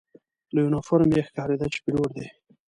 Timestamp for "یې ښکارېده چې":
1.15-1.79